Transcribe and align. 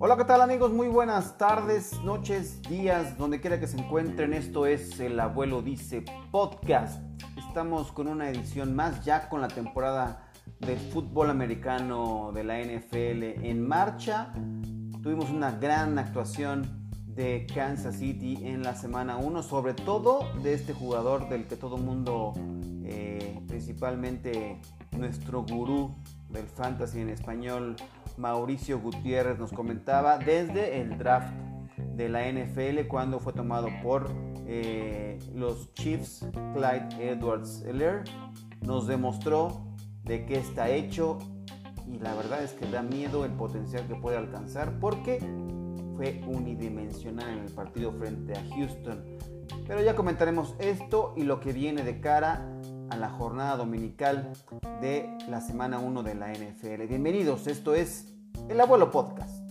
Hola, 0.00 0.18
¿qué 0.18 0.24
tal 0.26 0.42
amigos? 0.42 0.70
Muy 0.70 0.88
buenas 0.88 1.38
tardes, 1.38 1.98
noches, 2.04 2.60
días, 2.68 3.16
donde 3.16 3.40
quiera 3.40 3.58
que 3.58 3.66
se 3.66 3.78
encuentren. 3.78 4.34
Esto 4.34 4.66
es 4.66 5.00
El 5.00 5.18
Abuelo 5.18 5.62
Dice 5.62 6.04
Podcast. 6.30 7.02
Estamos 7.38 7.90
con 7.90 8.06
una 8.08 8.28
edición 8.28 8.76
más 8.76 9.02
ya 9.02 9.30
con 9.30 9.40
la 9.40 9.48
temporada 9.48 10.28
de 10.60 10.76
fútbol 10.76 11.30
americano 11.30 12.30
de 12.34 12.44
la 12.44 12.60
NFL 12.60 13.46
en 13.46 13.66
marcha. 13.66 14.34
Tuvimos 15.02 15.30
una 15.30 15.52
gran 15.52 15.98
actuación 15.98 16.90
de 17.06 17.46
Kansas 17.54 17.96
City 17.96 18.40
en 18.42 18.62
la 18.62 18.74
semana 18.74 19.16
1, 19.16 19.42
sobre 19.42 19.72
todo 19.72 20.20
de 20.42 20.52
este 20.52 20.74
jugador 20.74 21.30
del 21.30 21.46
que 21.46 21.56
todo 21.56 21.76
el 21.76 21.82
mundo, 21.82 22.34
eh, 22.84 23.40
principalmente 23.48 24.60
nuestro 24.98 25.42
gurú 25.44 25.94
del 26.28 26.46
fantasy 26.46 27.00
en 27.00 27.08
español, 27.08 27.76
Mauricio 28.16 28.80
Gutiérrez, 28.80 29.38
nos 29.38 29.52
comentaba 29.52 30.18
desde 30.18 30.80
el 30.80 30.98
draft 30.98 31.32
de 31.94 32.08
la 32.08 32.30
NFL 32.30 32.86
cuando 32.88 33.20
fue 33.20 33.32
tomado 33.32 33.68
por 33.82 34.10
eh, 34.46 35.18
los 35.34 35.72
Chiefs, 35.74 36.26
Clyde 36.54 37.10
Edwards 37.10 37.62
Heller, 37.64 38.04
nos 38.60 38.86
demostró 38.86 39.64
de 40.04 40.26
qué 40.26 40.38
está 40.38 40.68
hecho 40.70 41.18
y 41.86 41.98
la 41.98 42.14
verdad 42.14 42.42
es 42.42 42.52
que 42.52 42.66
da 42.66 42.82
miedo 42.82 43.24
el 43.24 43.32
potencial 43.32 43.86
que 43.86 43.94
puede 43.94 44.16
alcanzar 44.16 44.78
porque 44.80 45.18
fue 45.96 46.20
unidimensional 46.26 47.30
en 47.30 47.38
el 47.44 47.52
partido 47.52 47.92
frente 47.92 48.32
a 48.34 48.44
Houston. 48.54 49.04
Pero 49.66 49.82
ya 49.82 49.96
comentaremos 49.96 50.54
esto 50.58 51.14
y 51.16 51.22
lo 51.22 51.40
que 51.40 51.52
viene 51.52 51.82
de 51.82 52.00
cara 52.00 52.57
a 52.90 52.96
la 52.96 53.10
jornada 53.10 53.56
dominical 53.56 54.32
de 54.80 55.08
la 55.28 55.40
semana 55.40 55.78
1 55.78 56.02
de 56.02 56.14
la 56.14 56.32
NFL. 56.32 56.86
Bienvenidos, 56.88 57.46
esto 57.46 57.74
es 57.74 58.14
El 58.48 58.60
Abuelo 58.60 58.90
Podcast. 58.90 59.48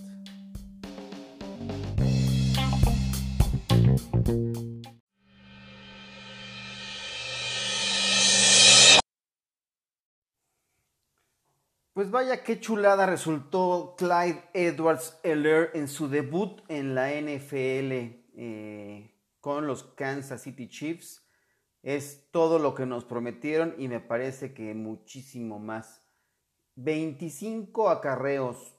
Pues 11.94 12.12
vaya 12.12 12.44
qué 12.44 12.60
chulada 12.60 13.08
resultó 13.08 13.96
Clyde 13.98 14.44
Edwards 14.54 15.20
Eller 15.24 15.72
en 15.74 15.88
su 15.88 16.08
debut 16.08 16.62
en 16.68 16.94
la 16.94 17.10
NFL 17.10 17.92
eh, 18.36 19.16
con 19.42 19.66
los 19.66 19.84
Kansas 19.84 20.44
City 20.44 20.70
Chiefs. 20.70 21.27
Es 21.88 22.28
todo 22.32 22.60
lo 22.60 22.76
que 22.76 22.86
nos 22.86 23.06
prometieron 23.06 23.74
y 23.78 23.88
me 23.88 24.02
parece 24.02 24.54
que 24.54 24.74
muchísimo 24.74 25.58
más. 25.58 26.04
25 26.76 27.90
acarreos, 27.90 28.78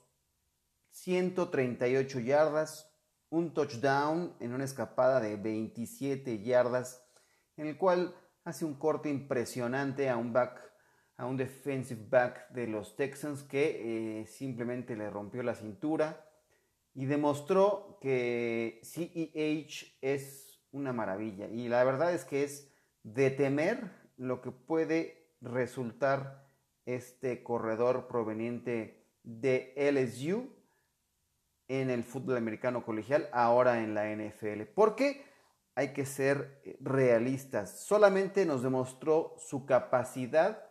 138 0.91 2.19
yardas, 2.19 2.95
un 3.31 3.55
touchdown 3.55 4.35
en 4.39 4.53
una 4.53 4.63
escapada 4.63 5.19
de 5.19 5.37
27 5.37 6.43
yardas, 6.43 7.03
en 7.57 7.65
el 7.65 7.79
cual 7.79 8.15
hace 8.43 8.63
un 8.63 8.75
corte 8.75 9.09
impresionante 9.09 10.07
a 10.07 10.15
un 10.15 10.31
back 10.31 10.71
a 11.17 11.25
un 11.25 11.35
defensive 11.35 12.05
back 12.07 12.51
de 12.51 12.67
los 12.67 12.95
Texans 12.95 13.41
que 13.41 14.19
eh, 14.21 14.27
simplemente 14.27 14.95
le 14.95 15.09
rompió 15.09 15.41
la 15.41 15.55
cintura 15.55 16.29
y 16.93 17.07
demostró 17.07 17.97
que 18.01 18.79
CEH 18.83 19.97
es 19.99 20.61
una 20.71 20.93
maravilla. 20.93 21.47
Y 21.47 21.69
la 21.69 21.83
verdad 21.83 22.13
es 22.13 22.23
que 22.23 22.43
es 22.43 22.68
de 23.03 23.31
temer 23.31 23.91
lo 24.17 24.41
que 24.41 24.51
puede 24.51 25.29
resultar 25.41 26.47
este 26.85 27.43
corredor 27.43 28.07
proveniente 28.07 29.07
de 29.23 29.73
LSU 29.77 30.49
en 31.67 31.89
el 31.89 32.03
fútbol 32.03 32.37
americano 32.37 32.83
colegial, 32.83 33.29
ahora 33.31 33.83
en 33.83 33.93
la 33.93 34.09
NFL. 34.09 34.63
Porque 34.73 35.23
hay 35.75 35.93
que 35.93 36.05
ser 36.05 36.61
realistas. 36.81 37.79
Solamente 37.85 38.45
nos 38.45 38.63
demostró 38.63 39.35
su 39.37 39.65
capacidad 39.65 40.67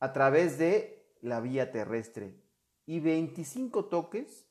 a 0.00 0.12
través 0.12 0.58
de 0.58 1.16
la 1.22 1.40
vía 1.40 1.72
terrestre. 1.72 2.40
Y 2.86 3.00
25 3.00 3.86
toques 3.86 4.46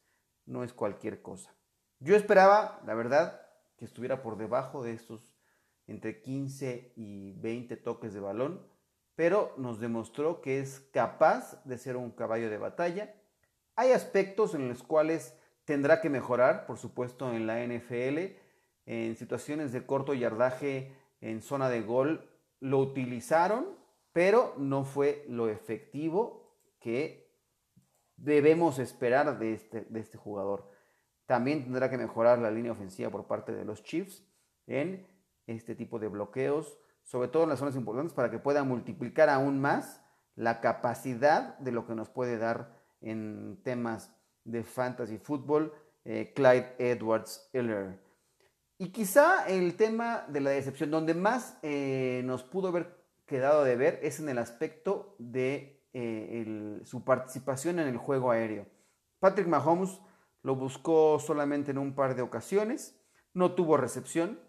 no 0.46 0.64
es 0.64 0.74
cualquier 0.74 1.22
cosa. 1.22 1.56
Yo 2.00 2.16
esperaba, 2.16 2.82
la 2.86 2.96
verdad, 2.96 3.42
que 3.78 3.86
estuviera 3.86 4.22
por 4.22 4.38
debajo 4.38 4.84
de 4.84 4.94
estos 4.94 5.30
entre 5.88 6.22
15 6.22 6.94
y 6.96 7.32
20 7.40 7.78
toques 7.78 8.14
de 8.14 8.20
balón, 8.20 8.62
pero 9.16 9.54
nos 9.58 9.80
demostró 9.80 10.42
que 10.42 10.60
es 10.60 10.80
capaz 10.92 11.64
de 11.66 11.78
ser 11.78 11.96
un 11.96 12.12
caballo 12.12 12.50
de 12.50 12.58
batalla. 12.58 13.16
Hay 13.76 13.92
aspectos 13.92 14.54
en 14.54 14.68
los 14.68 14.84
cuales 14.84 15.36
tendrá 15.66 16.02
que 16.02 16.10
mejorar, 16.10 16.66
por 16.66 16.78
supuesto, 16.78 17.34
en 17.34 17.48
la 17.48 17.66
NFL. 17.66 18.38
En 18.86 19.16
situaciones 19.16 19.72
de 19.72 19.86
corto 19.86 20.14
yardaje 20.14 20.96
en 21.20 21.42
zona 21.42 21.70
de 21.70 21.82
gol 21.82 22.30
lo 22.60 22.80
utilizaron, 22.80 23.78
pero 24.14 24.54
no 24.58 24.84
fue 24.84 25.26
lo 25.28 25.50
efectivo 25.50 26.56
que 26.80 27.28
debemos 28.16 28.80
esperar 28.80 29.40
de 29.40 29.54
este, 29.54 29.82
de 29.82 30.00
este 30.00 30.18
jugador. 30.18 30.72
También 31.26 31.64
tendrá 31.64 31.90
que 31.90 31.98
mejorar 31.98 32.40
la 32.40 32.52
línea 32.52 32.72
ofensiva 32.72 33.10
por 33.10 33.28
parte 33.28 33.52
de 33.52 33.66
los 33.66 33.84
Chiefs 33.84 34.26
en 34.66 35.06
este 35.48 35.76
tipo 35.76 36.00
de 36.00 36.08
bloqueos, 36.08 36.78
sobre 37.04 37.30
todo 37.30 37.44
en 37.44 37.50
las 37.50 37.60
zonas 37.60 37.76
importantes, 37.76 38.14
para 38.14 38.30
que 38.30 38.40
pueda 38.40 38.64
multiplicar 38.64 39.30
aún 39.30 39.60
más 39.60 40.02
la 40.36 40.62
capacidad 40.62 41.58
de 41.58 41.72
lo 41.72 41.88
que 41.88 41.96
nos 41.96 42.10
puede 42.10 42.38
dar 42.38 42.76
en 43.02 43.60
temas 43.64 44.14
de 44.44 44.64
fantasy 44.64 45.18
fútbol 45.18 45.74
eh, 46.06 46.32
Clyde 46.36 46.76
Edwards 46.78 47.50
Hiller. 47.52 48.00
Y 48.78 48.90
quizá 48.90 49.48
el 49.48 49.76
tema 49.76 50.26
de 50.28 50.42
la 50.42 50.52
decepción, 50.52 50.92
donde 50.92 51.14
más 51.14 51.58
eh, 51.64 52.22
nos 52.26 52.44
pudo 52.44 52.72
ver 52.72 52.98
quedado 53.26 53.64
de 53.64 53.76
ver 53.76 54.00
es 54.04 54.20
en 54.20 54.30
el 54.30 54.38
aspecto 54.38 55.16
de 55.20 55.84
eh, 55.94 56.80
su 56.86 57.04
participación 57.04 57.80
en 57.80 57.88
el 57.88 57.98
juego 57.98 58.32
aéreo. 58.32 58.66
Patrick 59.20 59.48
Mahomes 59.48 60.00
lo 60.44 60.56
buscó 60.56 61.20
solamente 61.20 61.72
en 61.72 61.78
un 61.78 61.94
par 61.94 62.16
de 62.16 62.22
ocasiones, 62.22 62.98
no 63.34 63.54
tuvo 63.54 63.78
recepción 63.78 64.40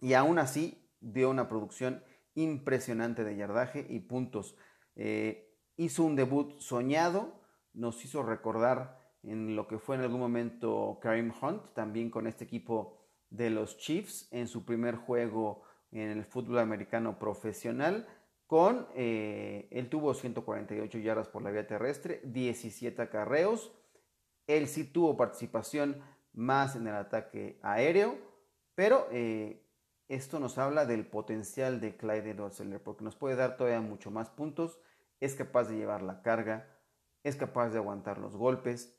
y 0.00 0.14
aún 0.14 0.38
así 0.38 0.90
dio 1.00 1.30
una 1.30 1.48
producción 1.48 2.02
impresionante 2.34 3.24
de 3.24 3.36
yardaje 3.36 3.86
y 3.88 4.00
puntos. 4.00 4.56
Eh, 4.94 5.54
hizo 5.76 6.04
un 6.04 6.16
debut 6.16 6.58
soñado, 6.60 7.40
nos 7.72 8.04
hizo 8.04 8.22
recordar 8.22 9.00
en 9.22 9.56
lo 9.56 9.66
que 9.66 9.78
fue 9.78 9.96
en 9.96 10.02
algún 10.02 10.20
momento 10.20 10.98
Karim 11.02 11.32
Hunt, 11.40 11.72
también 11.74 12.10
con 12.10 12.26
este 12.26 12.44
equipo 12.44 12.98
de 13.30 13.50
los 13.50 13.76
Chiefs 13.78 14.28
en 14.30 14.46
su 14.46 14.64
primer 14.64 14.96
juego 14.96 15.62
en 15.90 16.10
el 16.10 16.24
fútbol 16.24 16.58
americano 16.58 17.18
profesional. 17.18 18.06
Con, 18.46 18.86
eh, 18.94 19.68
él 19.72 19.88
tuvo 19.88 20.14
148 20.14 20.98
yardas 20.98 21.28
por 21.28 21.42
la 21.42 21.50
vía 21.50 21.66
terrestre, 21.66 22.20
17 22.24 23.02
acarreos. 23.02 23.72
Él 24.46 24.68
sí 24.68 24.84
tuvo 24.84 25.16
participación 25.16 26.00
más 26.32 26.76
en 26.76 26.86
el 26.86 26.94
ataque 26.94 27.58
aéreo, 27.62 28.16
pero 28.76 29.08
eh, 29.10 29.65
esto 30.08 30.38
nos 30.38 30.58
habla 30.58 30.86
del 30.86 31.06
potencial 31.06 31.80
de 31.80 31.96
Clyde 31.96 32.30
edwards 32.30 32.62
porque 32.84 33.04
nos 33.04 33.16
puede 33.16 33.36
dar 33.36 33.56
todavía 33.56 33.80
mucho 33.80 34.10
más 34.10 34.30
puntos. 34.30 34.78
Es 35.20 35.34
capaz 35.34 35.64
de 35.64 35.76
llevar 35.76 36.02
la 36.02 36.22
carga, 36.22 36.68
es 37.24 37.36
capaz 37.36 37.70
de 37.70 37.78
aguantar 37.78 38.18
los 38.18 38.36
golpes, 38.36 38.96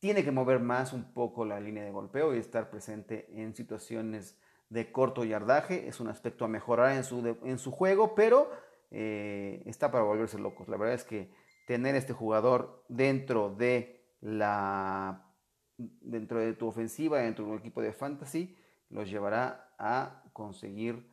tiene 0.00 0.24
que 0.24 0.32
mover 0.32 0.58
más 0.58 0.92
un 0.92 1.12
poco 1.14 1.44
la 1.44 1.60
línea 1.60 1.84
de 1.84 1.92
golpeo 1.92 2.34
y 2.34 2.38
estar 2.38 2.70
presente 2.70 3.28
en 3.40 3.54
situaciones 3.54 4.36
de 4.68 4.90
corto 4.90 5.22
yardaje, 5.22 5.86
es 5.86 6.00
un 6.00 6.08
aspecto 6.08 6.44
a 6.44 6.48
mejorar 6.48 6.96
en 6.96 7.04
su, 7.04 7.36
en 7.44 7.58
su 7.58 7.70
juego, 7.70 8.14
pero 8.14 8.50
eh, 8.90 9.62
está 9.66 9.92
para 9.92 10.02
volverse 10.02 10.38
locos. 10.38 10.66
La 10.66 10.76
verdad 10.76 10.94
es 10.96 11.04
que 11.04 11.30
tener 11.66 11.94
este 11.94 12.14
jugador 12.14 12.84
dentro 12.88 13.54
de 13.54 14.02
la 14.20 15.28
dentro 15.76 16.40
de 16.40 16.52
tu 16.54 16.66
ofensiva, 16.68 17.18
dentro 17.18 17.44
de 17.44 17.52
un 17.52 17.58
equipo 17.58 17.80
de 17.80 17.92
fantasy, 17.92 18.56
los 18.88 19.08
llevará 19.08 19.74
a 19.78 20.21
conseguir 20.32 21.06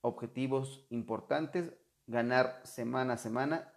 objetivos 0.00 0.86
importantes, 0.90 1.72
ganar 2.06 2.60
semana 2.64 3.14
a 3.14 3.18
semana. 3.18 3.72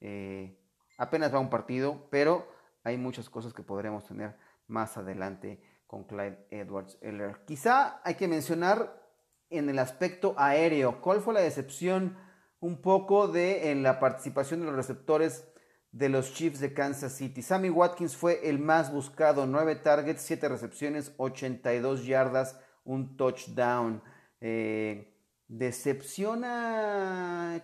Eh, 0.00 0.58
apenas 0.98 1.34
va 1.34 1.38
un 1.38 1.50
partido, 1.50 2.08
pero 2.10 2.46
hay 2.84 2.96
muchas 2.96 3.28
cosas 3.28 3.52
que 3.52 3.62
podremos 3.62 4.04
tener 4.04 4.36
más 4.68 4.96
adelante 4.96 5.60
con 5.86 6.04
Clyde 6.04 6.46
Edwards. 6.50 6.98
Quizá 7.46 8.00
hay 8.04 8.14
que 8.14 8.28
mencionar 8.28 9.02
en 9.50 9.68
el 9.68 9.78
aspecto 9.78 10.34
aéreo, 10.36 11.00
¿cuál 11.00 11.20
fue 11.20 11.34
la 11.34 11.40
decepción 11.40 12.16
un 12.60 12.80
poco 12.80 13.28
de 13.28 13.70
en 13.70 13.82
la 13.82 14.00
participación 14.00 14.60
de 14.60 14.66
los 14.66 14.74
receptores 14.74 15.46
de 15.92 16.08
los 16.08 16.34
Chiefs 16.34 16.58
de 16.58 16.74
Kansas 16.74 17.12
City? 17.12 17.42
Sammy 17.42 17.70
Watkins 17.70 18.16
fue 18.16 18.48
el 18.48 18.58
más 18.58 18.92
buscado, 18.92 19.46
9 19.46 19.76
targets, 19.76 20.22
7 20.22 20.48
recepciones, 20.48 21.12
82 21.16 22.06
yardas, 22.06 22.58
un 22.84 23.16
touchdown. 23.16 24.02
Eh, 24.40 25.12
¿Decepciona 25.48 26.44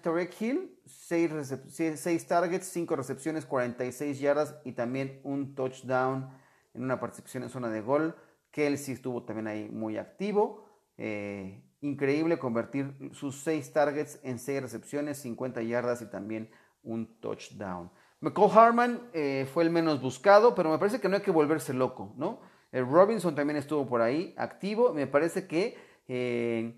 Tarek 0.02 0.40
Hill? 0.40 0.78
6, 0.86 2.26
targets, 2.28 2.66
5 2.66 2.96
recepciones, 2.96 3.44
46 3.44 4.20
yardas 4.20 4.54
y 4.64 4.72
también 4.72 5.20
un 5.24 5.54
touchdown 5.54 6.30
en 6.74 6.84
una 6.84 7.00
participación 7.00 7.42
en 7.42 7.48
zona 7.50 7.68
de 7.70 7.80
gol. 7.80 8.14
Kelsey 8.52 8.94
estuvo 8.94 9.24
también 9.24 9.48
ahí 9.48 9.68
muy 9.68 9.96
activo. 9.98 10.64
Eh, 10.96 11.64
increíble 11.80 12.38
convertir 12.38 12.94
sus 13.12 13.42
6 13.42 13.72
targets 13.72 14.20
en 14.22 14.38
6 14.38 14.62
recepciones, 14.62 15.18
50 15.18 15.62
yardas 15.62 16.02
y 16.02 16.06
también 16.06 16.50
un 16.84 17.18
touchdown. 17.20 17.90
McCall 18.20 18.56
Harman 18.56 19.10
eh, 19.12 19.48
fue 19.52 19.64
el 19.64 19.70
menos 19.70 20.00
buscado, 20.00 20.54
pero 20.54 20.70
me 20.70 20.78
parece 20.78 21.00
que 21.00 21.08
no 21.08 21.16
hay 21.16 21.22
que 21.22 21.32
volverse 21.32 21.74
loco, 21.74 22.14
¿no? 22.16 22.40
El 22.70 22.86
Robinson 22.86 23.34
también 23.34 23.56
estuvo 23.56 23.86
por 23.86 24.00
ahí 24.00 24.32
activo. 24.38 24.94
Me 24.94 25.08
parece 25.08 25.46
que 25.48 25.76
eh, 26.14 26.74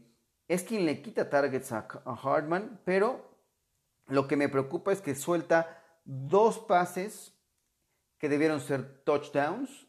es 0.47 0.63
quien 0.63 0.87
le 0.87 1.03
quita 1.03 1.29
targets 1.29 1.73
a, 1.73 1.89
Hartman, 2.05 2.81
pero 2.85 3.37
lo 4.07 4.29
que 4.29 4.37
me 4.37 4.49
preocupa 4.49 4.93
es 4.93 5.01
que 5.01 5.17
suelta 5.17 5.83
dos 6.05 6.61
pases 6.61 7.35
que 8.19 8.29
debieron 8.29 8.61
ser 8.61 9.03
touchdowns, 9.03 9.89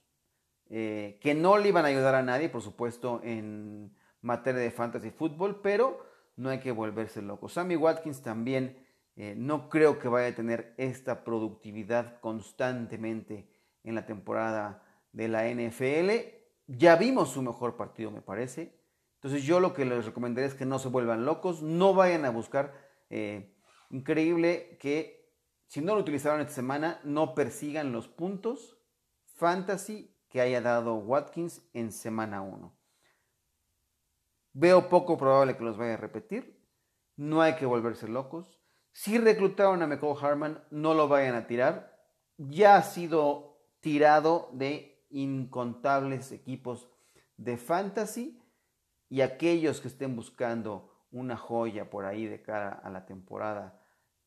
eh, 0.71 1.19
que 1.21 1.35
no 1.35 1.59
le 1.59 1.69
iban 1.69 1.85
a 1.85 1.89
ayudar 1.89 2.15
a 2.15 2.23
nadie, 2.23 2.49
por 2.49 2.63
supuesto, 2.63 3.21
en 3.23 3.95
materia 4.21 4.59
de 4.59 4.71
fantasy 4.71 5.11
fútbol, 5.11 5.61
pero 5.61 6.03
no 6.37 6.49
hay 6.49 6.59
que 6.59 6.71
volverse 6.71 7.21
loco. 7.21 7.47
Sammy 7.47 7.75
Watkins 7.75 8.23
también 8.23 8.83
eh, 9.15 9.35
no 9.37 9.69
creo 9.69 9.99
que 9.99 10.07
vaya 10.07 10.29
a 10.29 10.35
tener 10.35 10.73
esta 10.77 11.23
productividad 11.23 12.19
constantemente 12.19 13.47
en 13.83 13.93
la 13.93 14.07
temporada 14.07 14.81
de 15.11 15.27
la 15.27 15.47
NFL. 15.47 16.33
Ya 16.65 16.95
vimos 16.95 17.29
su 17.29 17.43
mejor 17.43 17.77
partido, 17.77 18.09
me 18.09 18.21
parece. 18.21 18.84
Entonces 19.15 19.43
yo 19.43 19.59
lo 19.59 19.73
que 19.73 19.85
les 19.85 20.05
recomendaría 20.05 20.47
es 20.47 20.55
que 20.55 20.65
no 20.65 20.79
se 20.79 20.89
vuelvan 20.89 21.25
locos, 21.25 21.61
no 21.61 21.93
vayan 21.93 22.25
a 22.25 22.29
buscar. 22.29 22.73
Eh, 23.09 23.55
increíble 23.89 24.77
que 24.79 25.33
si 25.67 25.81
no 25.81 25.95
lo 25.95 26.01
utilizaron 26.01 26.41
esta 26.41 26.53
semana, 26.53 26.99
no 27.03 27.33
persigan 27.33 27.91
los 27.91 28.07
puntos 28.07 28.77
fantasy 29.35 30.15
que 30.29 30.41
haya 30.41 30.61
dado 30.61 30.95
Watkins 30.95 31.61
en 31.73 31.91
semana 31.91 32.41
1. 32.41 32.75
Veo 34.53 34.89
poco 34.89 35.17
probable 35.17 35.57
que 35.57 35.63
los 35.63 35.77
vaya 35.77 35.95
a 35.95 35.97
repetir. 35.97 36.61
No 37.17 37.41
hay 37.41 37.55
que 37.55 37.65
volverse 37.65 38.07
locos. 38.07 38.61
Si 38.91 39.17
reclutaron 39.17 39.81
a 39.81 39.87
McCall 39.87 40.17
Harman, 40.21 40.63
no 40.71 40.93
lo 40.93 41.07
vayan 41.07 41.35
a 41.35 41.47
tirar. 41.47 42.09
Ya 42.37 42.77
ha 42.77 42.83
sido 42.83 43.59
tirado 43.81 44.49
de 44.53 45.05
incontables 45.09 46.31
equipos 46.31 46.89
de 47.37 47.57
fantasy 47.57 48.41
y 49.09 49.21
aquellos 49.21 49.81
que 49.81 49.87
estén 49.87 50.15
buscando 50.15 50.91
una 51.11 51.37
joya 51.37 51.89
por 51.89 52.05
ahí 52.05 52.25
de 52.25 52.41
cara 52.41 52.69
a 52.69 52.89
la 52.89 53.05
temporada 53.05 53.81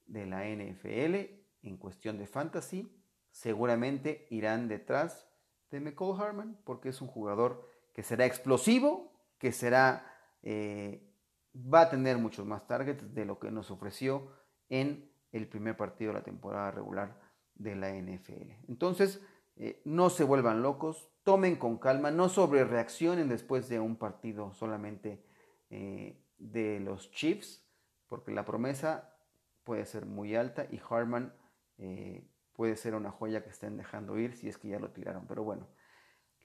de 0.06 0.26
la 0.26 0.44
NFL 0.48 1.14
en 1.62 1.76
cuestión 1.76 2.18
de 2.18 2.26
fantasy, 2.26 2.90
seguramente 3.30 4.26
irán 4.30 4.68
detrás 4.68 5.28
de 5.70 5.80
McCall 5.80 6.20
Harman 6.20 6.58
porque 6.64 6.88
es 6.88 7.00
un 7.00 7.08
jugador 7.08 7.68
que 7.92 8.02
será 8.02 8.24
explosivo, 8.24 9.12
que 9.38 9.52
será 9.52 10.06
eh, 10.42 11.08
va 11.54 11.82
a 11.82 11.90
tener 11.90 12.18
muchos 12.18 12.46
más 12.46 12.66
targets 12.66 13.14
de 13.14 13.24
lo 13.24 13.38
que 13.38 13.50
nos 13.50 13.70
ofreció 13.70 14.30
en 14.68 15.10
el 15.32 15.48
primer 15.48 15.76
partido 15.76 16.12
de 16.12 16.18
la 16.18 16.24
temporada 16.24 16.70
regular 16.70 17.20
de 17.54 17.76
la 17.76 17.90
NFL. 17.90 18.52
Entonces, 18.68 19.20
eh, 19.56 19.82
no 19.84 20.10
se 20.10 20.24
vuelvan 20.24 20.62
locos, 20.62 21.10
tomen 21.28 21.56
con 21.56 21.76
calma, 21.76 22.10
no 22.10 22.30
sobrereaccionen 22.30 23.28
después 23.28 23.68
de 23.68 23.78
un 23.80 23.96
partido 23.96 24.54
solamente 24.54 25.22
eh, 25.68 26.24
de 26.38 26.80
los 26.80 27.10
Chiefs, 27.10 27.68
porque 28.06 28.32
la 28.32 28.46
promesa 28.46 29.14
puede 29.62 29.84
ser 29.84 30.06
muy 30.06 30.34
alta 30.34 30.66
y 30.70 30.80
Harman 30.88 31.34
eh, 31.76 32.26
puede 32.54 32.76
ser 32.76 32.94
una 32.94 33.10
joya 33.10 33.44
que 33.44 33.50
estén 33.50 33.76
dejando 33.76 34.18
ir 34.18 34.34
si 34.38 34.48
es 34.48 34.56
que 34.56 34.68
ya 34.68 34.78
lo 34.78 34.88
tiraron. 34.88 35.26
Pero 35.26 35.44
bueno, 35.44 35.68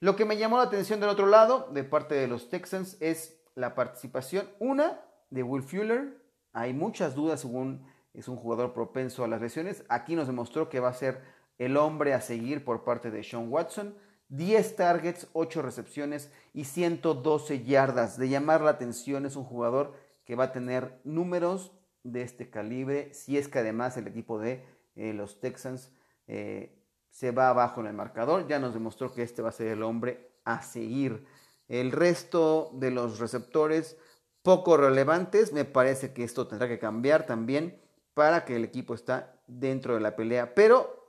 lo 0.01 0.17
que 0.17 0.25
me 0.25 0.35
llamó 0.35 0.57
la 0.57 0.63
atención 0.63 0.99
del 0.99 1.11
otro 1.11 1.27
lado, 1.27 1.69
de 1.71 1.85
parte 1.85 2.15
de 2.15 2.27
los 2.27 2.49
Texans, 2.49 2.97
es 2.99 3.41
la 3.55 3.75
participación, 3.75 4.49
una, 4.59 4.99
de 5.29 5.43
Will 5.43 5.63
Fuller. 5.63 6.21
Hay 6.51 6.73
muchas 6.73 7.15
dudas 7.15 7.39
según 7.39 7.87
es 8.13 8.27
un 8.27 8.35
jugador 8.35 8.73
propenso 8.73 9.23
a 9.23 9.29
las 9.29 9.39
lesiones. 9.39 9.85
Aquí 9.87 10.17
nos 10.17 10.27
demostró 10.27 10.67
que 10.67 10.81
va 10.81 10.89
a 10.89 10.93
ser 10.93 11.21
el 11.57 11.77
hombre 11.77 12.13
a 12.13 12.19
seguir 12.19 12.65
por 12.65 12.83
parte 12.83 13.11
de 13.11 13.23
Sean 13.23 13.49
Watson. 13.49 13.95
10 14.29 14.75
targets, 14.75 15.27
8 15.33 15.61
recepciones 15.61 16.31
y 16.53 16.65
112 16.65 17.63
yardas. 17.63 18.17
De 18.17 18.29
llamar 18.29 18.61
la 18.61 18.71
atención 18.71 19.25
es 19.25 19.35
un 19.35 19.43
jugador 19.43 19.93
que 20.25 20.35
va 20.35 20.45
a 20.45 20.51
tener 20.51 20.99
números 21.03 21.71
de 22.03 22.21
este 22.21 22.49
calibre, 22.49 23.13
si 23.13 23.37
es 23.37 23.47
que 23.47 23.59
además 23.59 23.95
el 23.97 24.07
equipo 24.07 24.39
de 24.39 24.65
eh, 24.95 25.13
los 25.13 25.39
Texans 25.39 25.91
eh, 26.27 26.77
se 27.09 27.31
va 27.31 27.49
abajo 27.49 27.81
en 27.81 27.87
el 27.87 27.93
marcador. 27.93 28.47
Ya 28.47 28.59
nos 28.59 28.73
demostró 28.73 29.13
que 29.13 29.23
este 29.23 29.41
va 29.41 29.49
a 29.49 29.53
ser 29.53 29.67
el 29.67 29.83
hombre 29.83 30.31
a 30.43 30.61
seguir. 30.61 31.25
El 31.67 31.91
resto 31.91 32.71
de 32.73 32.91
los 32.91 33.19
receptores 33.19 33.97
poco 34.41 34.75
relevantes, 34.75 35.53
me 35.53 35.63
parece 35.63 36.13
que 36.13 36.23
esto 36.23 36.47
tendrá 36.47 36.67
que 36.67 36.79
cambiar 36.79 37.25
también 37.25 37.79
para 38.13 38.43
que 38.45 38.57
el 38.57 38.65
equipo 38.65 38.93
está 38.93 39.39
dentro 39.47 39.95
de 39.95 40.01
la 40.01 40.15
pelea. 40.15 40.53
Pero 40.53 41.02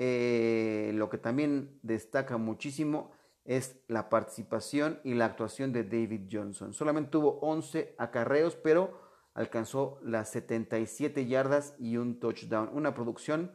eh, 0.00 0.92
lo 0.94 1.10
que 1.10 1.18
también 1.18 1.76
destaca 1.82 2.36
muchísimo 2.36 3.10
es 3.44 3.80
la 3.88 4.08
participación 4.08 5.00
y 5.02 5.14
la 5.14 5.24
actuación 5.24 5.72
de 5.72 5.82
David 5.82 6.28
Johnson. 6.30 6.72
Solamente 6.72 7.10
tuvo 7.10 7.40
11 7.40 7.96
acarreos, 7.98 8.54
pero 8.54 9.00
alcanzó 9.34 9.98
las 10.04 10.30
77 10.30 11.26
yardas 11.26 11.74
y 11.80 11.96
un 11.96 12.20
touchdown. 12.20 12.70
Una 12.72 12.94
producción 12.94 13.50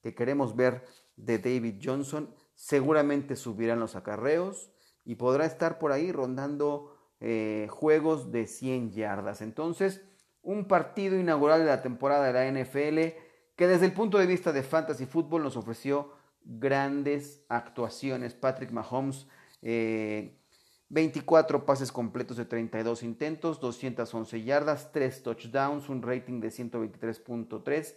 que 0.00 0.14
queremos 0.14 0.54
ver 0.54 0.84
de 1.16 1.38
David 1.40 1.80
Johnson. 1.82 2.32
Seguramente 2.54 3.34
subirán 3.34 3.80
los 3.80 3.96
acarreos 3.96 4.70
y 5.04 5.16
podrá 5.16 5.46
estar 5.46 5.80
por 5.80 5.90
ahí 5.90 6.12
rondando 6.12 6.96
eh, 7.18 7.66
juegos 7.70 8.30
de 8.30 8.46
100 8.46 8.92
yardas. 8.92 9.42
Entonces, 9.42 10.04
un 10.42 10.68
partido 10.68 11.18
inaugural 11.18 11.58
de 11.58 11.66
la 11.66 11.82
temporada 11.82 12.30
de 12.30 12.32
la 12.32 12.62
NFL 12.62 13.27
que 13.58 13.66
desde 13.66 13.86
el 13.86 13.92
punto 13.92 14.18
de 14.18 14.26
vista 14.26 14.52
de 14.52 14.62
fantasy 14.62 15.04
fútbol 15.04 15.42
nos 15.42 15.56
ofreció 15.56 16.12
grandes 16.44 17.44
actuaciones. 17.48 18.32
Patrick 18.32 18.70
Mahomes, 18.70 19.26
24 19.60 21.58
eh, 21.58 21.62
pases 21.66 21.90
completos 21.90 22.36
de 22.36 22.44
32 22.44 23.02
intentos, 23.02 23.58
211 23.58 24.44
yardas, 24.44 24.92
3 24.92 25.22
touchdowns, 25.24 25.88
un 25.88 26.02
rating 26.02 26.38
de 26.40 26.50
123.3. 26.50 27.96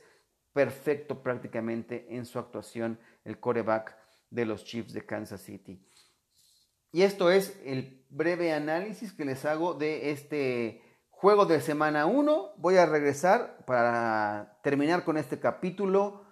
Perfecto 0.51 1.21
prácticamente 1.21 2.07
en 2.09 2.25
su 2.25 2.39
actuación 2.39 2.99
el 3.23 3.39
coreback 3.39 3.95
de 4.31 4.45
los 4.45 4.65
Chiefs 4.65 4.93
de 4.93 5.05
Kansas 5.05 5.41
City. 5.41 5.79
Y 6.91 7.03
esto 7.03 7.29
es 7.29 7.61
el 7.63 8.03
breve 8.09 8.51
análisis 8.51 9.13
que 9.13 9.25
les 9.25 9.45
hago 9.45 9.75
de 9.75 10.09
este 10.09 10.81
Juego 11.21 11.45
de 11.45 11.61
semana 11.61 12.07
1. 12.07 12.53
Voy 12.57 12.77
a 12.77 12.87
regresar 12.87 13.63
para 13.67 14.57
terminar 14.63 15.03
con 15.03 15.17
este 15.17 15.39
capítulo 15.39 16.23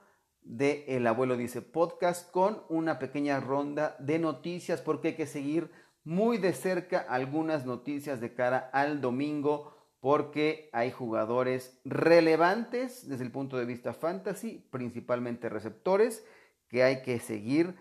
de 0.41 0.83
El 0.87 1.05
Abuelo 1.05 1.37
Dice 1.37 1.61
Podcast 1.61 2.31
con 2.31 2.63
una 2.69 2.97
pequeña 2.97 3.39
ronda 3.39 3.95
de 3.99 4.17
noticias 4.17 4.81
porque 4.81 5.09
hay 5.09 5.13
que 5.13 5.27
seguir 5.27 5.69
muy 6.03 6.39
de 6.39 6.53
cerca 6.53 7.05
algunas 7.07 7.67
noticias 7.67 8.19
de 8.19 8.33
cara 8.33 8.67
al 8.73 8.99
domingo 8.99 9.77
porque 9.99 10.71
hay 10.73 10.89
jugadores 10.89 11.79
relevantes 11.85 13.07
desde 13.07 13.25
el 13.25 13.31
punto 13.31 13.57
de 13.57 13.65
vista 13.65 13.93
fantasy, 13.93 14.67
principalmente 14.71 15.49
receptores, 15.49 16.25
que 16.67 16.81
hay 16.81 17.03
que 17.03 17.19
seguir 17.19 17.75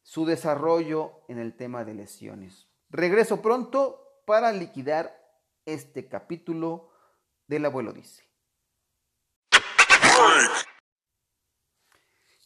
su 0.00 0.24
desarrollo 0.24 1.12
en 1.28 1.38
el 1.38 1.58
tema 1.58 1.84
de 1.84 1.92
lesiones. 1.92 2.70
Regreso 2.88 3.42
pronto 3.42 4.22
para 4.24 4.50
liquidar 4.50 5.23
este 5.66 6.08
capítulo 6.08 6.90
del 7.46 7.64
abuelo 7.64 7.92
dice. 7.92 8.24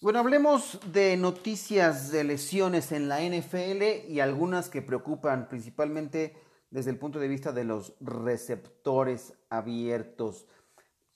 Bueno, 0.01 0.21
hablemos 0.21 0.79
de 0.93 1.17
noticias 1.17 2.13
de 2.13 2.23
lesiones 2.23 2.93
en 2.93 3.09
la 3.09 3.21
NFL 3.21 4.09
y 4.09 4.21
algunas 4.21 4.69
que 4.69 4.81
preocupan 4.81 5.49
principalmente 5.49 6.37
desde 6.71 6.91
el 6.91 6.99
punto 6.99 7.19
de 7.19 7.27
vista 7.27 7.51
de 7.51 7.65
los 7.65 7.95
receptores 8.01 9.33
abiertos. 9.51 10.47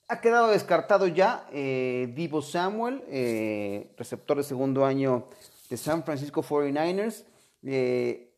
Ha 0.09 0.21
quedado 0.21 0.49
descartado 0.49 1.07
ya 1.07 1.47
eh, 1.53 2.13
Divo 2.15 2.43
Samuel, 2.43 3.05
eh, 3.07 3.95
receptor 3.97 4.37
de 4.37 4.43
segundo 4.43 4.85
año 4.85 5.29
de 5.71 5.77
San 5.77 6.03
Francisco 6.05 6.43
49ers. 6.43 7.25
Eh, 7.63 8.32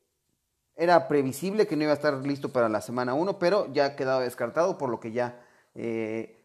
era 0.76 1.06
previsible 1.08 1.66
que 1.66 1.76
no 1.76 1.84
iba 1.84 1.92
a 1.92 1.96
estar 1.96 2.14
listo 2.26 2.50
para 2.50 2.68
la 2.68 2.80
semana 2.80 3.14
1, 3.14 3.38
pero 3.38 3.72
ya 3.72 3.86
ha 3.86 3.96
quedado 3.96 4.20
descartado, 4.20 4.76
por 4.76 4.90
lo 4.90 5.00
que 5.00 5.12
ya 5.12 5.40
eh, 5.74 6.44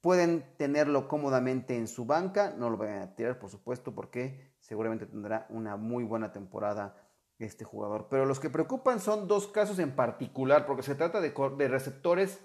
pueden 0.00 0.44
tenerlo 0.56 1.08
cómodamente 1.08 1.76
en 1.76 1.86
su 1.88 2.06
banca. 2.06 2.54
No 2.56 2.70
lo 2.70 2.76
vayan 2.76 3.02
a 3.02 3.14
tirar, 3.14 3.38
por 3.38 3.50
supuesto, 3.50 3.94
porque 3.94 4.54
seguramente 4.60 5.06
tendrá 5.06 5.46
una 5.50 5.76
muy 5.76 6.04
buena 6.04 6.32
temporada 6.32 7.02
este 7.38 7.64
jugador. 7.64 8.06
Pero 8.08 8.24
los 8.24 8.40
que 8.40 8.48
preocupan 8.48 9.00
son 9.00 9.28
dos 9.28 9.46
casos 9.46 9.78
en 9.78 9.94
particular, 9.94 10.64
porque 10.64 10.82
se 10.82 10.94
trata 10.94 11.20
de, 11.20 11.68
receptores 11.68 12.40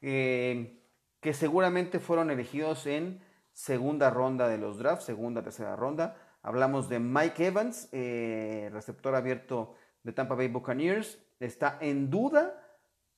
eh, 0.00 0.80
que 1.20 1.34
seguramente 1.34 2.00
fueron 2.00 2.30
elegidos 2.30 2.86
en 2.86 3.22
segunda 3.52 4.08
ronda 4.08 4.48
de 4.48 4.56
los 4.56 4.78
drafts, 4.78 5.04
segunda, 5.04 5.42
tercera 5.42 5.76
ronda. 5.76 6.16
Hablamos 6.42 6.88
de 6.88 6.98
Mike 6.98 7.46
Evans, 7.46 7.88
eh, 7.92 8.70
receptor 8.72 9.14
abierto 9.14 9.74
de 10.02 10.12
Tampa 10.12 10.34
Bay 10.34 10.48
Buccaneers. 10.48 11.18
Está 11.40 11.78
en 11.80 12.10
duda 12.10 12.58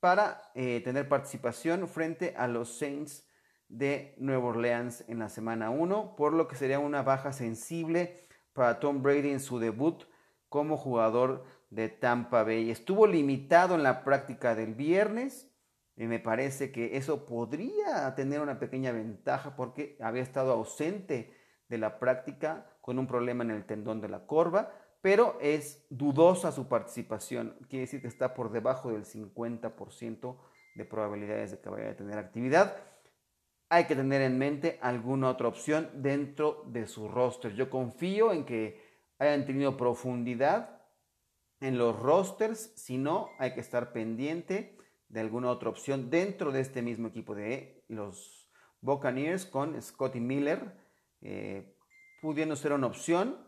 para 0.00 0.50
eh, 0.54 0.80
tener 0.84 1.08
participación 1.08 1.88
frente 1.88 2.34
a 2.36 2.46
los 2.46 2.78
Saints 2.78 3.26
de 3.68 4.14
Nueva 4.18 4.48
Orleans 4.48 5.04
en 5.08 5.18
la 5.18 5.28
semana 5.28 5.70
1, 5.70 6.14
por 6.16 6.32
lo 6.32 6.46
que 6.46 6.56
sería 6.56 6.78
una 6.78 7.02
baja 7.02 7.32
sensible 7.32 8.28
para 8.52 8.80
Tom 8.80 9.02
Brady 9.02 9.30
en 9.30 9.40
su 9.40 9.58
debut 9.58 10.04
como 10.48 10.76
jugador 10.76 11.44
de 11.70 11.88
Tampa 11.88 12.44
Bay. 12.44 12.70
Estuvo 12.70 13.06
limitado 13.06 13.74
en 13.74 13.82
la 13.82 14.04
práctica 14.04 14.54
del 14.54 14.74
viernes 14.74 15.50
y 15.96 16.06
me 16.06 16.18
parece 16.18 16.70
que 16.70 16.96
eso 16.96 17.26
podría 17.26 18.14
tener 18.14 18.40
una 18.40 18.58
pequeña 18.58 18.92
ventaja 18.92 19.56
porque 19.56 19.96
había 20.00 20.22
estado 20.22 20.52
ausente 20.52 21.36
de 21.68 21.78
la 21.78 21.98
práctica 21.98 22.66
con 22.80 22.98
un 22.98 23.06
problema 23.06 23.44
en 23.44 23.50
el 23.50 23.64
tendón 23.64 24.00
de 24.00 24.08
la 24.08 24.26
corva, 24.26 24.70
pero 25.04 25.36
es 25.38 25.84
dudosa 25.90 26.50
su 26.50 26.66
participación. 26.66 27.54
Quiere 27.68 27.82
decir 27.82 28.00
que 28.00 28.08
está 28.08 28.32
por 28.32 28.50
debajo 28.50 28.90
del 28.90 29.04
50% 29.04 30.36
de 30.74 30.84
probabilidades 30.86 31.50
de 31.50 31.60
que 31.60 31.68
vaya 31.68 31.90
a 31.90 31.96
tener 31.96 32.16
actividad 32.16 32.74
hay 33.74 33.86
que 33.86 33.96
tener 33.96 34.22
en 34.22 34.38
mente 34.38 34.78
alguna 34.82 35.30
otra 35.30 35.48
opción 35.48 35.90
dentro 35.94 36.62
de 36.68 36.86
su 36.86 37.08
roster. 37.08 37.54
Yo 37.54 37.70
confío 37.70 38.32
en 38.32 38.44
que 38.44 38.80
hayan 39.18 39.46
tenido 39.46 39.76
profundidad 39.76 40.80
en 41.60 41.76
los 41.76 41.98
rosters, 41.98 42.72
si 42.76 42.98
no, 42.98 43.30
hay 43.38 43.52
que 43.54 43.60
estar 43.60 43.92
pendiente 43.92 44.78
de 45.08 45.20
alguna 45.20 45.50
otra 45.50 45.70
opción 45.70 46.08
dentro 46.08 46.52
de 46.52 46.60
este 46.60 46.82
mismo 46.82 47.08
equipo 47.08 47.34
de 47.34 47.84
los 47.88 48.48
Buccaneers 48.80 49.44
con 49.44 49.80
Scotty 49.82 50.20
Miller, 50.20 50.76
eh, 51.22 51.76
pudiendo 52.20 52.54
ser 52.54 52.74
una 52.74 52.86
opción 52.86 53.38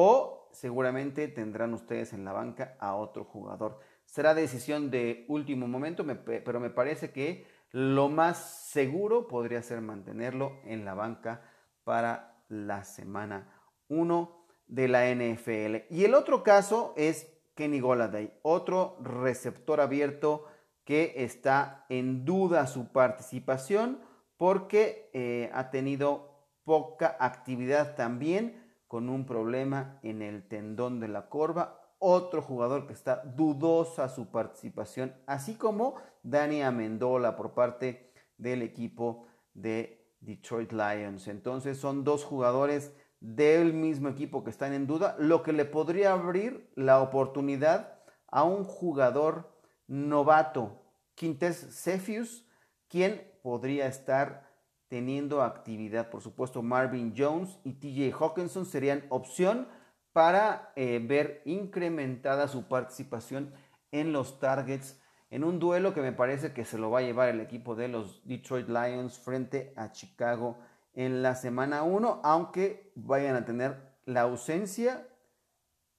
o 0.00 0.48
seguramente 0.52 1.26
tendrán 1.26 1.74
ustedes 1.74 2.12
en 2.12 2.24
la 2.24 2.32
banca 2.32 2.76
a 2.78 2.94
otro 2.94 3.24
jugador. 3.24 3.80
Será 4.04 4.32
decisión 4.32 4.92
de 4.92 5.24
último 5.26 5.66
momento, 5.66 6.06
pero 6.24 6.60
me 6.60 6.70
parece 6.70 7.10
que 7.10 7.48
lo 7.72 8.08
más 8.08 8.68
seguro 8.70 9.26
podría 9.26 9.60
ser 9.60 9.80
mantenerlo 9.80 10.60
en 10.62 10.84
la 10.84 10.94
banca 10.94 11.42
para 11.82 12.44
la 12.48 12.84
semana 12.84 13.52
1 13.88 14.46
de 14.68 14.86
la 14.86 15.12
NFL. 15.12 15.92
Y 15.92 16.04
el 16.04 16.14
otro 16.14 16.44
caso 16.44 16.94
es 16.96 17.36
Kenny 17.56 17.80
Goladay, 17.80 18.38
otro 18.42 18.98
receptor 19.02 19.80
abierto 19.80 20.44
que 20.84 21.24
está 21.24 21.86
en 21.88 22.24
duda 22.24 22.68
su 22.68 22.92
participación 22.92 24.00
porque 24.36 25.10
eh, 25.12 25.50
ha 25.52 25.72
tenido 25.72 26.46
poca 26.62 27.16
actividad 27.18 27.96
también 27.96 28.67
con 28.88 29.08
un 29.08 29.26
problema 29.26 30.00
en 30.02 30.22
el 30.22 30.48
tendón 30.48 30.98
de 30.98 31.08
la 31.08 31.28
corva 31.28 31.80
otro 31.98 32.42
jugador 32.42 32.86
que 32.86 32.92
está 32.92 33.22
dudosa 33.24 34.08
su 34.08 34.30
participación, 34.30 35.14
así 35.26 35.54
como 35.54 35.96
Dani 36.22 36.62
Amendola 36.62 37.36
por 37.36 37.54
parte 37.54 38.12
del 38.36 38.62
equipo 38.62 39.26
de 39.52 40.06
Detroit 40.20 40.72
Lions. 40.72 41.28
Entonces 41.28 41.78
son 41.78 42.04
dos 42.04 42.24
jugadores 42.24 42.92
del 43.20 43.72
mismo 43.72 44.08
equipo 44.08 44.44
que 44.44 44.50
están 44.50 44.72
en 44.72 44.86
duda, 44.86 45.16
lo 45.18 45.42
que 45.42 45.52
le 45.52 45.64
podría 45.64 46.12
abrir 46.12 46.70
la 46.76 47.00
oportunidad 47.00 47.98
a 48.28 48.44
un 48.44 48.62
jugador 48.64 49.52
novato, 49.88 50.82
Quintes 51.14 51.82
Cephus, 51.82 52.46
quien 52.88 53.28
podría 53.42 53.86
estar 53.86 54.47
teniendo 54.88 55.42
actividad. 55.42 56.10
Por 56.10 56.22
supuesto, 56.22 56.62
Marvin 56.62 57.14
Jones 57.16 57.58
y 57.64 57.74
TJ 57.74 58.12
Hawkinson 58.18 58.66
serían 58.66 59.04
opción 59.10 59.68
para 60.12 60.72
eh, 60.76 61.00
ver 61.06 61.42
incrementada 61.44 62.48
su 62.48 62.68
participación 62.68 63.52
en 63.92 64.12
los 64.12 64.40
targets 64.40 65.00
en 65.30 65.44
un 65.44 65.58
duelo 65.58 65.92
que 65.92 66.00
me 66.00 66.12
parece 66.12 66.52
que 66.52 66.64
se 66.64 66.78
lo 66.78 66.90
va 66.90 67.00
a 67.00 67.02
llevar 67.02 67.28
el 67.28 67.40
equipo 67.40 67.74
de 67.74 67.88
los 67.88 68.26
Detroit 68.26 68.68
Lions 68.68 69.18
frente 69.18 69.72
a 69.76 69.92
Chicago 69.92 70.58
en 70.94 71.22
la 71.22 71.34
semana 71.34 71.82
1, 71.82 72.20
aunque 72.24 72.92
vayan 72.94 73.36
a 73.36 73.44
tener 73.44 73.76
la 74.06 74.22
ausencia 74.22 75.06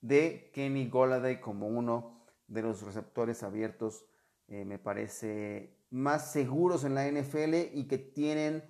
de 0.00 0.50
Kenny 0.52 0.88
Goladay 0.88 1.40
como 1.40 1.68
uno 1.68 2.24
de 2.48 2.62
los 2.62 2.82
receptores 2.82 3.42
abiertos, 3.42 4.04
eh, 4.48 4.64
me 4.64 4.78
parece 4.78 5.78
más 5.90 6.32
seguros 6.32 6.84
en 6.84 6.94
la 6.94 7.06
NFL 7.06 7.54
y 7.72 7.86
que 7.88 7.98
tienen 7.98 8.64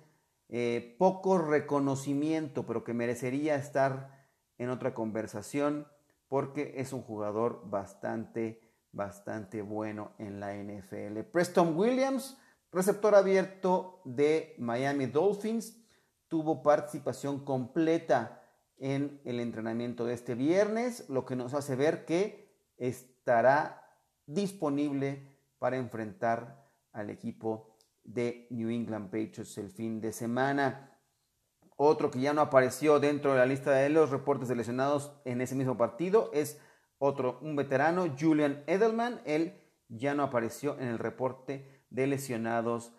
eh, 0.53 0.95
poco 0.99 1.37
reconocimiento, 1.37 2.65
pero 2.65 2.83
que 2.83 2.93
merecería 2.93 3.55
estar 3.55 4.27
en 4.57 4.69
otra 4.69 4.93
conversación 4.93 5.87
porque 6.27 6.73
es 6.75 6.91
un 6.91 7.01
jugador 7.01 7.61
bastante, 7.69 8.61
bastante 8.91 9.61
bueno 9.61 10.11
en 10.17 10.41
la 10.41 10.53
NFL. 10.53 11.21
Preston 11.31 11.77
Williams, 11.77 12.37
receptor 12.69 13.15
abierto 13.15 14.01
de 14.03 14.53
Miami 14.57 15.05
Dolphins, 15.05 15.81
tuvo 16.27 16.61
participación 16.61 17.45
completa 17.45 18.43
en 18.77 19.21
el 19.23 19.39
entrenamiento 19.39 20.05
de 20.05 20.15
este 20.15 20.35
viernes, 20.35 21.09
lo 21.09 21.25
que 21.25 21.37
nos 21.37 21.53
hace 21.53 21.77
ver 21.77 22.03
que 22.03 22.53
estará 22.75 23.87
disponible 24.25 25.27
para 25.59 25.77
enfrentar 25.77 26.67
al 26.91 27.09
equipo 27.09 27.70
de 28.03 28.47
New 28.49 28.69
England 28.69 29.05
Patriots 29.05 29.57
el 29.57 29.69
fin 29.69 30.01
de 30.01 30.13
semana. 30.13 30.99
Otro 31.75 32.11
que 32.11 32.19
ya 32.19 32.33
no 32.33 32.41
apareció 32.41 32.99
dentro 32.99 33.31
de 33.31 33.39
la 33.39 33.45
lista 33.45 33.71
de 33.71 33.89
los 33.89 34.09
reportes 34.09 34.47
de 34.47 34.55
lesionados 34.55 35.13
en 35.25 35.41
ese 35.41 35.55
mismo 35.55 35.77
partido 35.77 36.29
es 36.33 36.59
otro, 36.99 37.39
un 37.41 37.55
veterano, 37.55 38.15
Julian 38.19 38.63
Edelman. 38.67 39.21
Él 39.25 39.59
ya 39.87 40.13
no 40.13 40.23
apareció 40.23 40.77
en 40.79 40.87
el 40.87 40.99
reporte 40.99 41.85
de 41.89 42.07
lesionados 42.07 42.93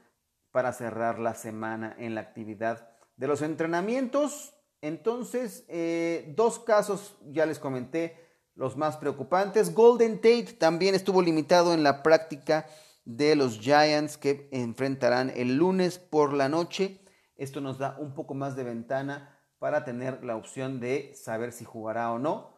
para 0.50 0.72
cerrar 0.72 1.18
la 1.18 1.34
semana 1.34 1.94
en 1.98 2.14
la 2.14 2.20
actividad 2.20 2.90
de 3.16 3.28
los 3.28 3.42
entrenamientos. 3.42 4.54
Entonces, 4.80 5.64
eh, 5.68 6.32
dos 6.36 6.58
casos 6.58 7.16
ya 7.30 7.46
les 7.46 7.58
comenté, 7.58 8.16
los 8.54 8.76
más 8.76 8.96
preocupantes. 8.96 9.74
Golden 9.74 10.16
Tate 10.16 10.56
también 10.58 10.94
estuvo 10.94 11.22
limitado 11.22 11.72
en 11.72 11.82
la 11.82 12.02
práctica 12.02 12.66
de 13.04 13.34
los 13.36 13.58
Giants 13.60 14.16
que 14.16 14.48
enfrentarán 14.52 15.32
el 15.34 15.56
lunes 15.56 15.98
por 15.98 16.32
la 16.32 16.48
noche. 16.48 17.00
Esto 17.36 17.60
nos 17.60 17.78
da 17.78 17.96
un 17.98 18.14
poco 18.14 18.34
más 18.34 18.56
de 18.56 18.64
ventana 18.64 19.38
para 19.58 19.84
tener 19.84 20.24
la 20.24 20.36
opción 20.36 20.80
de 20.80 21.14
saber 21.14 21.52
si 21.52 21.64
jugará 21.64 22.12
o 22.12 22.18
no. 22.18 22.52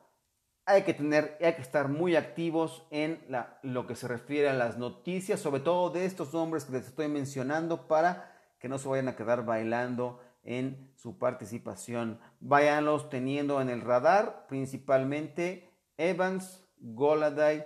Hay 0.67 0.83
que, 0.83 0.95
tener, 0.95 1.37
hay 1.43 1.55
que 1.55 1.63
estar 1.63 1.89
muy 1.89 2.17
activos 2.17 2.87
en 2.91 3.23
lo 3.63 3.87
que 3.87 3.95
se 3.95 4.09
refiere 4.09 4.49
a 4.49 4.55
las 4.55 4.79
noticias, 4.79 5.41
sobre 5.41 5.61
todo 5.61 5.91
de 5.91 6.07
estos 6.07 6.33
nombres 6.33 6.65
que 6.65 6.73
les 6.73 6.87
estoy 6.87 7.09
mencionando, 7.09 7.87
para 7.87 8.33
que 8.59 8.71
no 8.71 8.79
se 8.79 8.89
vayan 8.89 9.09
a 9.09 9.17
quedar 9.17 9.45
bailando 9.45 10.21
en 10.43 10.91
su 10.97 11.19
participación. 11.19 12.19
Váyanlos 12.41 13.11
teniendo 13.11 13.61
en 13.61 13.69
el 13.69 13.83
radar, 13.83 14.47
principalmente 14.49 15.71
Evans, 15.99 16.67
Goladay, 16.79 17.65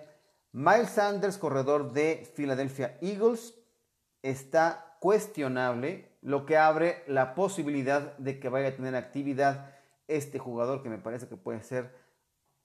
Miles 0.53 0.91
Sanders, 0.91 1.39
corredor 1.39 1.93
de 1.93 2.27
Philadelphia 2.35 2.99
Eagles, 3.03 3.55
está 4.23 4.97
cuestionable 5.01 6.17
lo 6.23 6.47
que 6.47 6.57
abre 6.57 7.05
la 7.07 7.35
posibilidad 7.35 8.17
de 8.19 8.41
que 8.41 8.49
vaya 8.49 8.69
a 8.69 8.77
tener 8.77 8.97
actividad 8.97 9.75
este 10.09 10.39
jugador 10.39 10.83
que 10.83 10.89
me 10.89 10.99
parece 10.99 11.29
que 11.29 11.37
puede 11.37 11.63
ser 11.63 11.95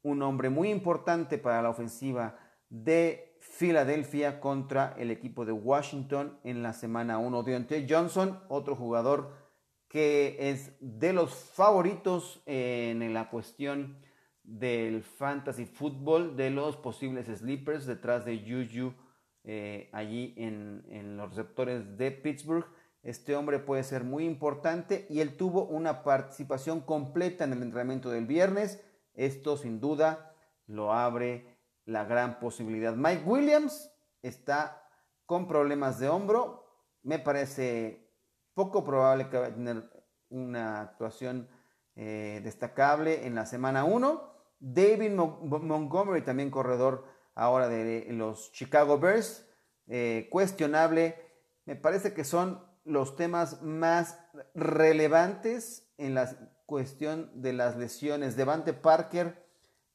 un 0.02 0.22
hombre 0.22 0.50
muy 0.50 0.70
importante 0.70 1.38
para 1.38 1.62
la 1.62 1.70
ofensiva 1.70 2.40
de 2.70 3.38
Filadelfia 3.40 4.40
contra 4.40 4.96
el 4.98 5.12
equipo 5.12 5.46
de 5.46 5.52
Washington 5.52 6.40
en 6.44 6.64
la 6.64 6.74
semana 6.74 7.18
1. 7.18 7.44
Deontay 7.44 7.86
Johnson, 7.88 8.42
otro 8.48 8.76
jugador 8.76 9.32
que 9.90 10.38
es 10.40 10.72
de 10.80 11.14
los 11.14 11.36
favoritos 11.36 12.42
en 12.46 13.14
la 13.14 13.30
cuestión 13.30 13.98
del 14.44 15.04
fantasy 15.04 15.66
fútbol, 15.66 16.36
de 16.36 16.50
los 16.50 16.78
posibles 16.78 17.28
sleepers 17.28 17.86
detrás 17.86 18.26
de 18.26 18.40
Juju 18.40 18.94
eh, 19.46 19.90
allí 19.92 20.34
en, 20.38 20.86
en 20.90 21.18
los 21.18 21.30
receptores 21.30 21.98
de 21.98 22.12
Pittsburgh. 22.12 22.66
Este 23.02 23.36
hombre 23.36 23.60
puede 23.60 23.84
ser 23.84 24.04
muy 24.04 24.26
importante 24.26 25.06
y 25.10 25.20
él 25.20 25.36
tuvo 25.36 25.66
una 25.66 26.04
participación 26.04 26.82
completa 26.82 27.44
en 27.44 27.54
el 27.54 27.62
entrenamiento 27.62 28.10
del 28.10 28.26
viernes. 28.26 28.82
Esto 29.14 29.58
sin 29.58 29.80
duda 29.82 30.34
lo 30.68 30.94
abre 30.94 31.58
la 31.86 32.06
gran 32.06 32.40
posibilidad. 32.40 32.96
Mike 32.96 33.24
Williams 33.26 33.92
está 34.22 34.88
con 35.26 35.48
problemas 35.48 36.00
de 36.00 36.10
hombro. 36.10 36.66
Me 37.02 37.20
parece 37.20 38.10
poco 38.54 38.84
probable 38.84 39.30
que 39.30 39.38
vaya 39.38 39.52
a 39.52 39.56
tener 39.56 40.06
una 40.30 40.82
actuación 40.82 41.50
eh, 41.96 42.42
destacable 42.44 43.28
en 43.28 43.36
la 43.36 43.46
semana 43.46 43.84
1. 43.84 44.33
David 44.66 45.12
Montgomery, 45.12 46.22
también 46.22 46.50
corredor 46.50 47.04
ahora 47.36 47.68
de 47.68 48.08
los 48.12 48.54
Chicago 48.54 48.98
Bears, 48.98 49.46
eh, 49.88 50.30
cuestionable. 50.32 51.18
Me 51.66 51.76
parece 51.76 52.14
que 52.14 52.24
son 52.24 52.66
los 52.86 53.18
temas 53.18 53.62
más 53.62 54.18
relevantes 54.56 55.92
en 55.98 56.16
la 56.16 56.34
cuestión 56.66 57.30
de 57.42 57.52
las 57.52 57.76
lesiones. 57.76 58.38
Devante 58.38 58.72
Parker 58.72 59.46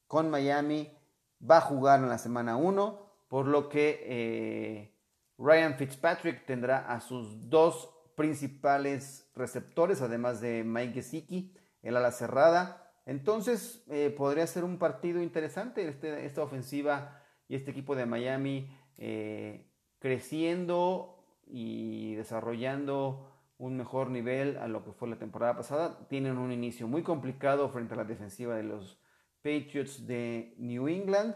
con 0.07 0.29
Miami 0.29 0.95
va 1.43 1.59
a 1.59 1.63
jugar 1.63 2.01
en 2.01 2.11
la 2.11 2.19
semana 2.19 2.59
1, 2.59 3.01
por 3.29 3.47
lo 3.47 3.71
que 3.71 4.05
eh, 4.05 4.95
Ryan 5.39 5.77
Fitzpatrick 5.77 6.45
tendrá 6.45 6.93
a 6.93 7.01
sus 7.01 7.49
dos 7.49 7.95
principales 8.17 9.31
receptores, 9.35 10.03
además 10.03 10.43
de 10.43 10.63
Mike 10.63 10.93
Gesicki, 10.93 11.55
el 11.81 11.97
ala 11.97 12.13
cerrada. 12.13 12.88
Entonces 13.09 13.83
eh, 13.89 14.15
podría 14.15 14.47
ser 14.47 14.65
un 14.65 14.79
partido 14.79 15.23
interesante 15.23 15.89
este, 15.89 16.27
esta 16.27 16.43
ofensiva 16.43 17.23
y 17.49 17.55
este 17.55 17.71
equipo 17.71 17.97
de 17.97 18.05
Miami 18.05 18.71
eh, 18.99 19.73
creciendo 19.99 21.25
y 21.47 22.17
desarrollando 22.17 23.33
un 23.57 23.79
mejor 23.79 24.11
nivel 24.11 24.59
a 24.59 24.69
lo 24.69 24.85
que 24.85 24.93
fue 24.93 25.09
la 25.09 25.17
temporada 25.17 25.57
pasada. 25.57 26.07
Tienen 26.11 26.37
un 26.37 26.53
inicio 26.53 26.87
muy 26.87 27.03
complicado 27.03 27.71
frente 27.71 27.95
a 27.95 27.97
la 27.97 28.05
defensiva 28.05 28.55
de 28.55 28.65
los 28.65 29.01
Patriots 29.43 30.07
de 30.07 30.55
New 30.59 30.87
England, 30.87 31.35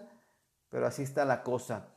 pero 0.69 0.87
así 0.87 1.03
está 1.03 1.25
la 1.25 1.43
cosa. 1.43 1.97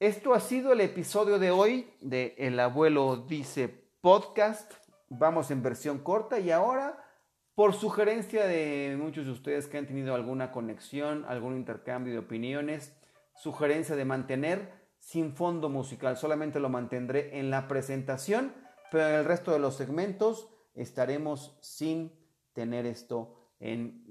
Esto 0.00 0.34
ha 0.34 0.40
sido 0.40 0.72
el 0.72 0.80
episodio 0.80 1.38
de 1.38 1.52
hoy 1.52 1.88
de 2.00 2.34
El 2.38 2.58
abuelo 2.58 3.18
dice 3.28 3.68
podcast. 4.00 4.72
Vamos 5.08 5.52
en 5.52 5.62
versión 5.62 6.00
corta 6.00 6.40
y 6.40 6.50
ahora, 6.50 7.01
por 7.54 7.74
sugerencia 7.74 8.46
de 8.46 8.96
muchos 8.98 9.26
de 9.26 9.32
ustedes 9.32 9.66
que 9.66 9.78
han 9.78 9.86
tenido 9.86 10.14
alguna 10.14 10.52
conexión, 10.52 11.24
algún 11.28 11.56
intercambio 11.56 12.12
de 12.12 12.18
opiniones, 12.20 12.96
sugerencia 13.34 13.96
de 13.96 14.04
mantener 14.04 14.82
sin 14.98 15.34
fondo 15.34 15.68
musical, 15.68 16.16
solamente 16.16 16.60
lo 16.60 16.68
mantendré 16.68 17.38
en 17.38 17.50
la 17.50 17.68
presentación, 17.68 18.54
pero 18.90 19.08
en 19.08 19.14
el 19.16 19.24
resto 19.24 19.50
de 19.52 19.58
los 19.58 19.74
segmentos 19.74 20.48
estaremos 20.74 21.58
sin 21.60 22.12
tener 22.52 22.86
esto 22.86 23.36
en 23.58 24.04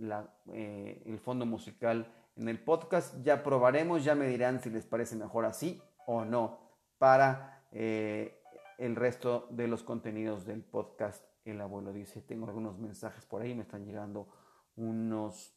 eh, 0.53 1.01
el 1.05 1.19
fondo 1.19 1.45
musical 1.45 2.13
en 2.36 2.50
el 2.50 2.63
podcast. 2.63 3.21
Ya 3.24 3.43
probaremos, 3.43 4.03
ya 4.03 4.15
me 4.15 4.27
dirán 4.27 4.62
si 4.62 4.69
les 4.69 4.86
parece 4.86 5.15
mejor 5.15 5.45
así 5.45 5.81
o 6.05 6.25
no 6.25 6.60
para 6.98 7.63
eh, 7.71 8.41
el 8.77 8.95
resto 8.95 9.48
de 9.51 9.67
los 9.67 9.83
contenidos 9.83 10.45
del 10.45 10.63
podcast. 10.63 11.31
El 11.43 11.60
abuelo 11.60 11.91
dice, 11.91 12.21
tengo 12.21 12.48
algunos 12.48 12.77
mensajes 12.77 13.25
por 13.25 13.41
ahí, 13.41 13.55
me 13.55 13.63
están 13.63 13.86
llegando 13.86 14.27
unos 14.75 15.55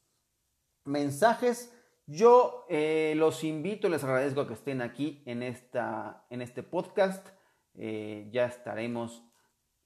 mensajes. 0.84 1.74
Yo 2.06 2.66
eh, 2.68 3.14
los 3.16 3.44
invito, 3.44 3.88
les 3.88 4.04
agradezco 4.04 4.46
que 4.46 4.54
estén 4.54 4.82
aquí 4.82 5.22
en, 5.26 5.42
esta, 5.42 6.26
en 6.30 6.42
este 6.42 6.62
podcast. 6.62 7.28
Eh, 7.74 8.28
ya 8.32 8.46
estaremos 8.46 9.24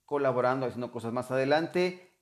colaborando, 0.05 0.67
haciendo 0.67 0.93
cosas 0.93 1.13
más 1.13 1.31
adelante. 1.31 2.13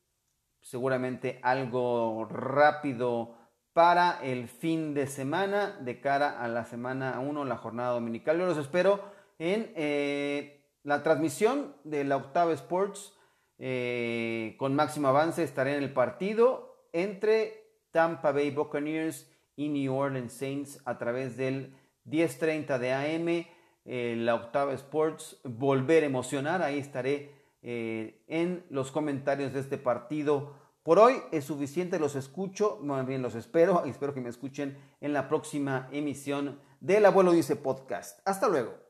Seguramente 0.61 1.38
algo 1.42 2.26
rápido 2.26 3.37
para 3.73 4.18
el 4.23 4.49
fin 4.49 4.95
de 4.95 5.06
semana, 5.06 5.78
de 5.80 6.00
cara 6.00 6.42
a 6.42 6.49
la 6.49 6.64
semana 6.64 7.21
1, 7.21 7.45
la 7.45 7.59
jornada 7.59 7.92
dominical. 7.92 8.38
Yo 8.38 8.47
los 8.47 8.59
espero 8.59 9.00
en 9.38 9.71
eh, 9.76 10.66
la 10.83 11.02
transmisión 11.02 11.76
de 11.85 12.04
la 12.04 12.16
Octava 12.16 12.52
Sports 12.52 13.16
con 13.59 14.75
máximo 14.75 15.09
avance. 15.09 15.43
Estaré 15.43 15.77
en 15.77 15.83
el 15.83 15.93
partido 15.93 16.89
entre 16.93 17.67
Tampa 17.91 18.33
Bay 18.33 18.51
Buccaneers 18.51 19.31
y 19.57 19.69
New 19.69 19.95
Orleans 19.95 20.33
Saints 20.33 20.81
a 20.85 20.99
través 20.99 21.37
del 21.37 21.75
10:30 22.05 22.79
de 22.79 22.93
AM, 22.93 23.47
eh, 23.85 24.15
la 24.17 24.35
Octava 24.35 24.73
Sports, 24.75 25.41
volver 25.45 26.03
a 26.03 26.07
emocionar. 26.07 26.63
Ahí 26.63 26.79
estaré 26.79 27.33
eh, 27.63 28.23
en 28.29 28.65
los 28.71 28.93
comentarios 28.93 29.53
de 29.53 29.61
este 29.61 29.79
partido. 29.79 30.55
Por 30.83 30.99
hoy 30.99 31.15
es 31.33 31.45
suficiente, 31.45 31.99
los 31.99 32.15
escucho, 32.15 32.79
más 32.83 33.07
bien 33.07 33.23
los 33.23 33.35
espero 33.35 33.83
y 33.87 33.91
espero 33.91 34.15
que 34.15 34.21
me 34.21 34.28
escuchen 34.28 34.78
en 35.00 35.13
la 35.13 35.28
próxima 35.28 35.89
emisión 35.91 36.61
del 36.80 37.07
Abuelo 37.07 37.33
Dice 37.33 37.57
Podcast. 37.57 38.21
Hasta 38.25 38.49
luego. 38.49 38.86